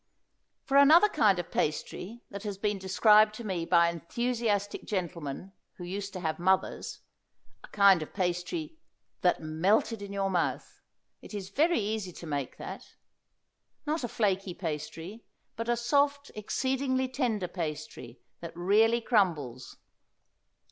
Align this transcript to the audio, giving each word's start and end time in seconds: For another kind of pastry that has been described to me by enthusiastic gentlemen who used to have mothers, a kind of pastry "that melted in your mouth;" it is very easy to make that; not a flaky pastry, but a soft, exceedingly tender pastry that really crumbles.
For 0.63 0.77
another 0.77 1.09
kind 1.09 1.37
of 1.37 1.51
pastry 1.51 2.23
that 2.31 2.41
has 2.41 2.57
been 2.57 2.79
described 2.79 3.35
to 3.35 3.43
me 3.43 3.65
by 3.67 3.87
enthusiastic 3.87 4.83
gentlemen 4.83 5.51
who 5.73 5.83
used 5.83 6.11
to 6.13 6.19
have 6.21 6.39
mothers, 6.39 7.01
a 7.63 7.67
kind 7.67 8.01
of 8.01 8.11
pastry 8.11 8.79
"that 9.21 9.43
melted 9.43 10.01
in 10.01 10.11
your 10.11 10.31
mouth;" 10.31 10.81
it 11.21 11.35
is 11.35 11.49
very 11.51 11.77
easy 11.79 12.11
to 12.13 12.25
make 12.25 12.57
that; 12.57 12.95
not 13.85 14.03
a 14.03 14.07
flaky 14.07 14.55
pastry, 14.55 15.23
but 15.55 15.69
a 15.69 15.77
soft, 15.77 16.31
exceedingly 16.33 17.07
tender 17.07 17.47
pastry 17.47 18.23
that 18.39 18.57
really 18.57 19.01
crumbles. 19.01 19.77